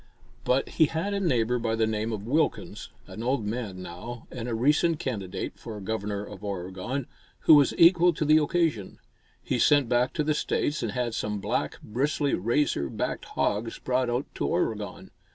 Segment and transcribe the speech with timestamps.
[0.45, 4.49] But he had a neighbor by the name of Wilkins, an old man now, and
[4.49, 7.05] a recent candidate for Governor of Oregon,
[7.41, 8.97] who was equal to the occasion.
[9.43, 14.09] He sent back to the States and had some black, bristly, razor backed hogs brought
[14.09, 15.11] out to Oregon.